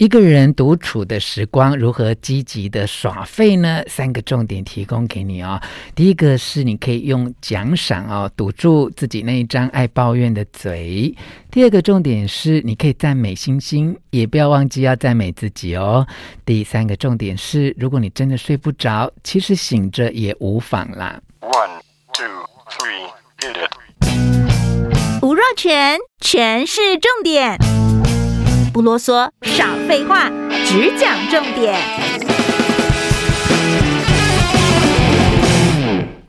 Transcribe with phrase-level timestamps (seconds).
[0.00, 3.82] 一个人独处的时光，如何积极的耍废呢？
[3.86, 5.68] 三个重点提供给你啊、哦。
[5.94, 11.14] 第一个是你可以用奖赏哦，堵住自己那一张爱抱怨的嘴。
[11.50, 16.06] 第二个重点是你可以赞美星星，也不要忘记要赞美自己哦。
[16.46, 21.20] 第三个重点是，如果你真的睡不着，其实醒着也无妨啦。
[21.42, 21.82] One,
[22.14, 22.24] two,
[22.70, 23.10] three,
[23.42, 25.22] hit it.
[25.22, 27.58] 吴若全，全是重点。
[28.72, 30.30] 不啰嗦，少废话，
[30.64, 31.74] 只讲重点。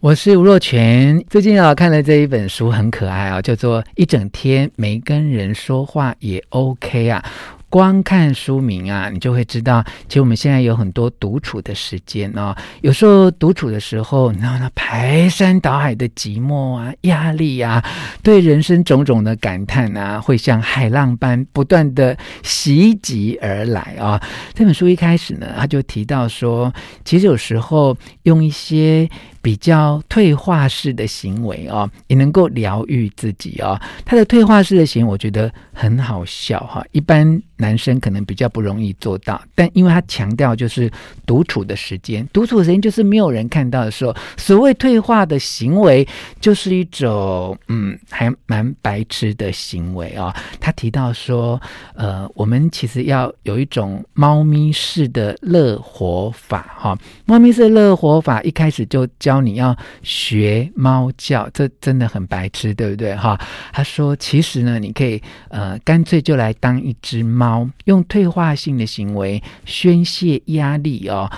[0.00, 7.22] 我是吴若权，最近啊看了这一本书，很可爱啊，叫做《一整天没跟人说话也 OK 啊》。
[7.70, 12.54] 光看书名啊，你就会知道，其实我们现在有很多独处的时间哦。
[12.82, 17.82] 有时候独处的时候，你知道那排山倒海的寂寞啊、压力啊，
[18.22, 24.20] 对人生种种的感叹啊，会像海浪般不断的袭击而来啊。
[24.52, 26.74] 这本书一开始呢，他就提到说，
[27.04, 29.08] 其实有时候用一些。
[29.42, 33.80] 比较退化式的行为哦，也能够疗愈自己哦。
[34.04, 36.84] 他的退化式的行为，我觉得很好笑哈。
[36.92, 40.90] 一般男生可能比较不容易做到，但因为他强调就是
[41.24, 44.14] 独处的时间，独处的时间就是没有人看到的时候。
[44.36, 46.06] 所谓退化的行为，
[46.38, 50.34] 就是一种嗯，还蛮白痴的行为哦。
[50.60, 51.60] 他提到说，
[51.94, 56.98] 呃，我们其实要有一种猫咪式的乐活法哈。
[57.24, 59.29] 猫咪式的乐活法一开始就叫。
[59.30, 63.14] 教你要学猫叫，这真的很白痴，对不对？
[63.14, 63.40] 哈，
[63.72, 71.30] 他说，其实呢，你可以呃，干脆就来当一只猫，用退化性的行为宣泄压力哦。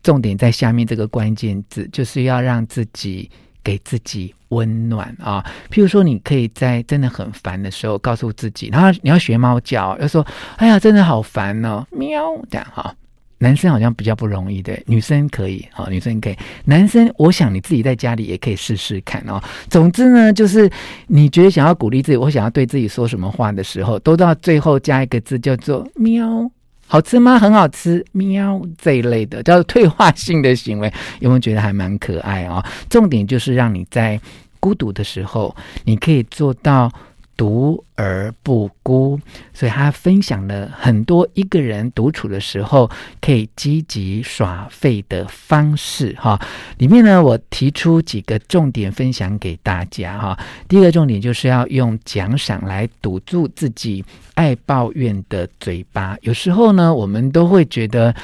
[0.00, 3.28] 重点在下面这个关键字，就是要让自己
[3.64, 5.44] 给自己温暖啊。
[5.72, 10.24] 譬如说，你可以在真的很烦的时候，告诉自己，然后你要学猫叫，要说
[10.56, 12.94] ：“哎呀，真的好烦哦，喵！”这样哈。
[13.42, 19.42] 男生好像比较不容易，对，女生可以，好，女生可以，男生，我想你自己在家里也可以试试看哦。
[19.70, 20.70] 总之呢，就是
[21.06, 26.50] 你觉得想要鼓励自己，我想要对自己说什么话的时候，都到最后加一个字叫做“喵”，
[26.86, 27.38] 好吃吗？
[27.38, 32.62] 很好吃，喵这一类的叫做退化性的行为，有没有觉得还蛮可爱哦？
[32.90, 34.20] 重点就是让你在
[34.60, 36.92] 孤独的时候，你可以做到。
[37.40, 39.18] 独而不孤，
[39.54, 46.38] 所以他分享了很多一个人独处的时候可以积极耍废的方式哈。
[46.76, 50.38] 里面呢，我提出几个重点分享给大家哈。
[50.68, 56.18] 第一个重点就是要用奖赏来堵住自己爱抱怨的嘴巴。
[56.20, 58.14] 有时候呢，我们都会觉得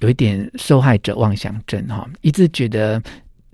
[0.00, 3.02] 有一点受害者妄想症哈，一直觉得。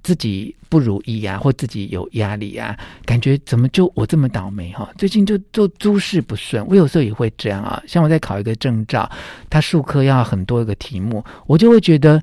[0.03, 4.89] 自己不如意啊，或自己有压力啊，感觉怎么就我这么倒霉哈？
[4.99, 7.83] 最近就做诸事不顺，我有时候也会这样啊。
[7.87, 9.11] 像我在考一个证照，
[9.49, 12.21] 他术科要很多个题目，我就会觉得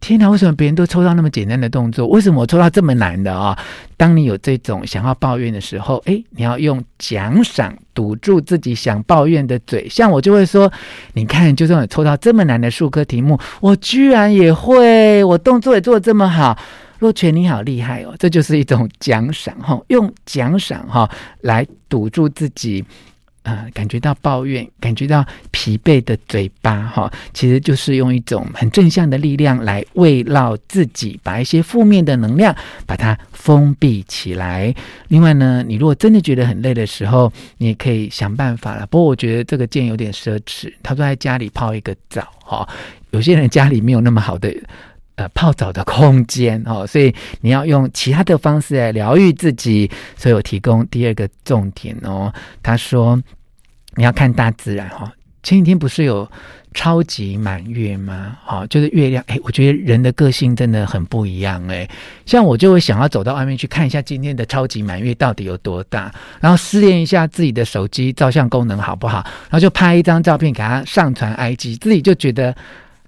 [0.00, 3.56] 天哪，为什么别人都抽到那么简单的动作，为什么我抽到这么难的啊？
[3.96, 9.88] 当你有这种想要抱怨的时候，诶，你要用奖赏堵住自己想抱怨的嘴。
[9.88, 10.72] 像我就会说，
[11.12, 16.58] 你看，就算我抽到这么难的术科题目，我居然也会，我动作也做得这么好。
[17.02, 22.84] 若权你好厉害哦，这就是一种奖赏哈，用奖赏哈来堵住自己，
[23.42, 32.54] 呃，感觉到抱怨、感觉到疲惫的嘴巴哈，其实就是用一种很正向的力量来慰劳自己，把一些负面的能量
[32.86, 34.72] 把它封闭起来。
[35.08, 38.86] 另外呢，你如果真的觉得很累的时候，你也可以想办法了。
[38.86, 42.68] 不过我觉得这个建议有点奢侈，他说在家里泡一个澡哈，
[43.10, 44.54] 有些人家里没有那么好的。
[45.30, 49.90] 泡澡的空间哦，所以你要用其他的方式来疗愈自己。
[50.16, 52.32] 所以我提供第二个重点哦。
[52.62, 53.20] 他说
[53.94, 55.12] 你要看大自然哈、哦。
[55.42, 56.30] 前几天不是有
[56.72, 58.38] 超级满月吗？
[58.44, 59.22] 好、哦，就是月亮。
[59.26, 61.88] 哎，我觉得人的个性真的很不一样哎。
[62.24, 72.54] 像我就会想要走到外面去看一下今天的超级满月到底有多大，然后试验一下自己的手机照相功能好不好，然后就拍一张照片给他上传 IG，自己就觉得。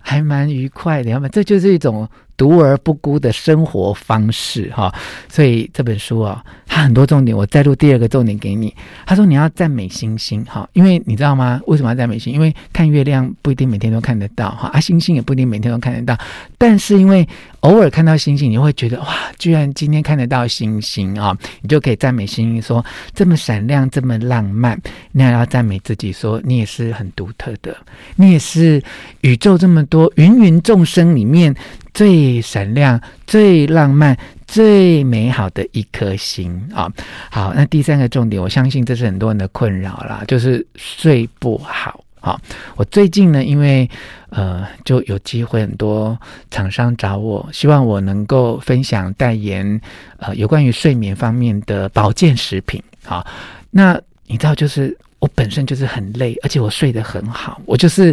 [0.06, 2.06] 还蛮愉快的，要么这就是一种。
[2.36, 4.92] 独而不孤的生活方式，哈，
[5.28, 8.74] 所以这本书啊，它很多重点，我再录第二个重点给你。
[9.06, 11.60] 他说你要赞美星星，哈，因为你知道吗？
[11.66, 12.32] 为什么要赞美星？
[12.32, 16.18] 因为看月亮不一定每天都看得到，哈，啊，星星也不一定每天都看得到。
[16.58, 17.26] 但是因为
[17.60, 22.84] 偶尔看到星星，你会觉得哇，居然今天看得到星星啊，你就可以赞美星星，说
[23.14, 24.80] 这么闪亮，这么浪漫。
[25.12, 27.76] 你还要赞美自己，说你也是很独特的，
[28.16, 28.82] 你也是
[29.20, 31.54] 宇宙这么多芸芸众生里面。
[31.94, 34.18] 最闪亮、最浪漫、
[34.48, 36.92] 最美好的一颗星啊！
[37.30, 42.40] 好，那第三个重点，我相信这是很多人的困扰啦，就是睡不好好，
[42.74, 43.88] 我最近呢，因为
[44.30, 46.18] 呃就有机会，很多
[46.50, 49.80] 厂商找我，希望我能够分享代言
[50.18, 52.82] 呃有关于睡眠方面的保健食品。
[53.04, 53.24] 好，
[53.70, 58.12] 那你知道，就是我本身就是很累，而且我睡得很好，我就是。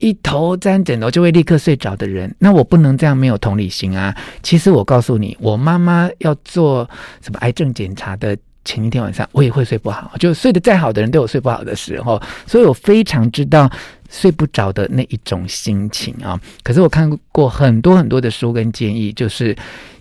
[0.00, 4.16] 一头沾枕头就会立刻睡着的人，那我不能这样没有同理心啊！
[4.42, 6.88] 其实我告诉你，我妈妈要做
[7.22, 13.70] 什么癌症检查的前一天晚上，我也会睡不好，就睡得再好的人都有睡不好的时候，所以我非常知道
[14.10, 16.40] 睡不着的那一种心情啊。
[16.62, 19.54] 可是我看过很多很多的书跟建议，就是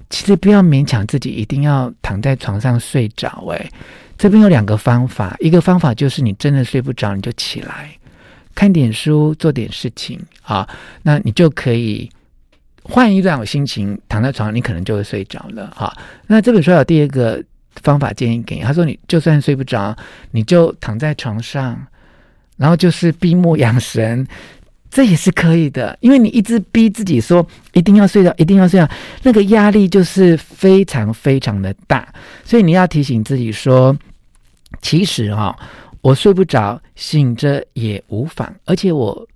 [0.09, 3.45] 其实不要勉强自己一定要躺在床上睡着。
[3.51, 3.69] 哎，
[4.17, 7.89] 这边有两个方法，一个方法就是你真的睡不着，你就起来。
[8.59, 10.67] 看点书，做点事情啊，
[11.03, 12.09] 那你就可以
[12.83, 15.95] 换一种心情，躺在床上，你可能就会睡着了啊。
[16.27, 17.41] 那这本书有第二个
[17.75, 19.95] 方法建议给你，他说你就算睡不着，
[20.31, 21.81] 你就躺在床上，
[22.57, 24.27] 然后就是闭目养神，
[24.91, 25.97] 这也是可以的。
[26.01, 28.89] 因为你一直逼自己说一定要睡着，一定要睡着，
[29.23, 32.05] 那个压力就是非常非常的大，
[32.43, 33.97] 所以你要提醒自己说，
[34.81, 35.57] 其实哈。
[36.01, 38.53] 我睡不着，醒着也无妨。
[38.65, 39.27] 而且我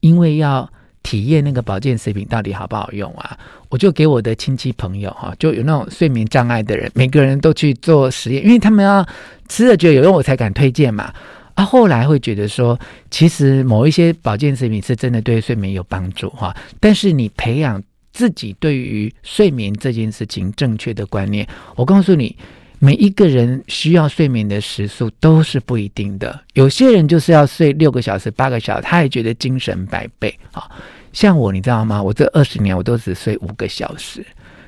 [0.00, 0.70] 因为要
[1.02, 3.36] 体验那个保健食品到底好不好用啊，
[3.70, 9.06] 我就给我的亲戚朋友哈，就有那种睡眠障碍的人，每个人都去做实验，因为他们要
[9.48, 11.12] 吃了觉得有用，我才敢推荐嘛。
[11.54, 12.78] 啊，后来会觉得说，
[13.10, 17.82] 其实某一些保健食品是真的对睡眠有帮助哈，但是你培养
[18.12, 22.36] 自己对于睡眠这件事情正确的观念，我告诉你。
[22.84, 30.68] 每一个人需要睡眠的时数都是不一定的，有些人就是要睡六个小时、八个小时，他也觉得精神百倍啊。
[31.12, 32.02] 像我，你知道吗？
[32.02, 34.26] 我这二十年我都只睡五个小时，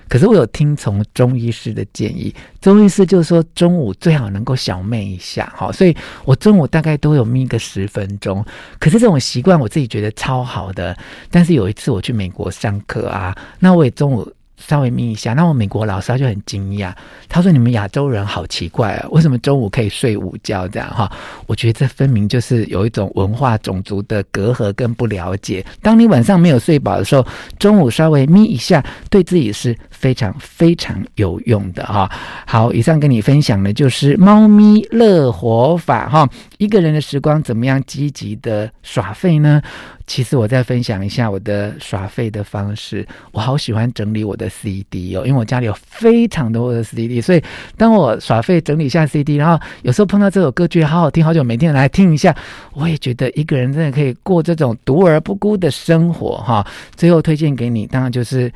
[0.09, 5.93] 可是我有听从中医师的建议，中医师就是说中午最好能够小寐一下，好，所以
[6.25, 8.47] 我中午大概都有眯个十分钟。
[8.79, 10.97] 可是这种习惯我自己觉得超好的，
[11.33, 14.33] 但是有一次我去美国上课啊，那我也中午。
[14.67, 16.93] 稍微眯一下，那我美国老师他就很惊讶，
[17.29, 20.67] 他说：“你们亚洲人好奇怪啊，为什么中午可以睡午觉？
[20.69, 21.11] 这样哈？
[21.47, 25.65] 我觉得这分明就是有一种文化种族的隔阂跟不了解。
[25.83, 27.27] 当你晚上没有睡饱的时候，
[27.59, 32.11] 中午稍微眯一下，对自己是非常非常有用的哈。
[32.47, 36.29] 好，以上跟你分享的就是猫咪乐活法哈。
[36.59, 39.61] 一个人的时光怎么样积极的耍废呢？
[40.07, 43.07] 其实我再分享一下我的耍废的方式。
[43.33, 47.43] 我好喜欢整理我的 CD 哦，因为我家里有非常多的 CD，所以
[47.77, 52.37] 当我耍废整理一下 CD，然后有时候碰到这首歌觉得好好听，好久没听，来听一下，
[52.75, 56.67] 我也觉得一个人真的可以过这种独而不孤的生活哈。
[56.95, 58.53] 最后推荐给你，当然就是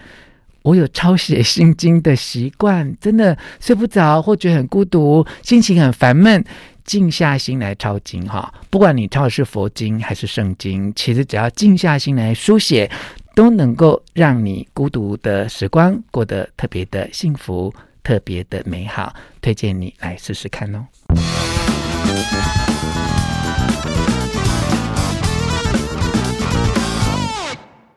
[0.63, 6.45] 我有抄写心经的习惯，真的睡不着或觉得很孤独，心情很烦闷。
[6.89, 12.91] 静下心来抄经哈，不管你抄的是佛经还是圣经，其实只要静下心来书写，
[13.35, 19.15] 都能够让你孤独的时光过得特别的幸福，特别的美好。
[19.43, 20.87] 推荐你来试试看哦。